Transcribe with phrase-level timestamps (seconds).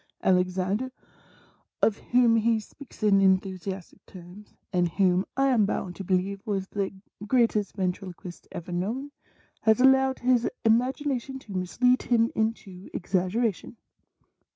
[0.23, 0.89] Alexandre—
[1.83, 6.67] of whom he speaks in enthusiastic terms, and whom I am bound to believe was
[6.69, 6.91] the
[7.27, 9.11] greatest ventriloquist ever known—
[9.67, 13.77] has allowed his imagination to mislead him into exaggeration.